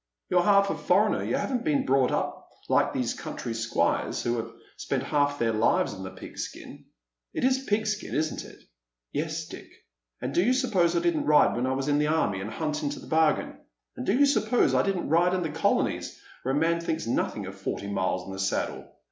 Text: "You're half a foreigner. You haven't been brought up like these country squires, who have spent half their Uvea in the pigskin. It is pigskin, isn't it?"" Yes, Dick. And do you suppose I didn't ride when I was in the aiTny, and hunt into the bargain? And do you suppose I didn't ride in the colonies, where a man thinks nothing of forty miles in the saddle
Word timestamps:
"You're 0.31 0.41
half 0.41 0.71
a 0.71 0.75
foreigner. 0.75 1.23
You 1.23 1.35
haven't 1.35 1.63
been 1.63 1.85
brought 1.85 2.09
up 2.11 2.49
like 2.67 2.91
these 2.91 3.13
country 3.13 3.53
squires, 3.53 4.23
who 4.23 4.37
have 4.37 4.51
spent 4.75 5.03
half 5.03 5.37
their 5.37 5.53
Uvea 5.53 5.95
in 5.95 6.01
the 6.01 6.09
pigskin. 6.09 6.85
It 7.35 7.43
is 7.43 7.65
pigskin, 7.65 8.15
isn't 8.15 8.43
it?"" 8.43 8.57
Yes, 9.13 9.45
Dick. 9.45 9.69
And 10.19 10.33
do 10.33 10.43
you 10.43 10.53
suppose 10.53 10.95
I 10.95 11.01
didn't 11.01 11.25
ride 11.27 11.55
when 11.55 11.67
I 11.67 11.73
was 11.73 11.87
in 11.87 11.99
the 11.99 12.05
aiTny, 12.07 12.41
and 12.41 12.49
hunt 12.49 12.81
into 12.81 12.99
the 12.99 13.05
bargain? 13.05 13.59
And 13.95 14.03
do 14.03 14.17
you 14.17 14.25
suppose 14.25 14.73
I 14.73 14.81
didn't 14.81 15.09
ride 15.09 15.35
in 15.35 15.43
the 15.43 15.51
colonies, 15.51 16.19
where 16.41 16.55
a 16.55 16.57
man 16.57 16.79
thinks 16.81 17.05
nothing 17.05 17.45
of 17.45 17.53
forty 17.53 17.85
miles 17.85 18.25
in 18.25 18.33
the 18.33 18.39
saddle 18.39 18.91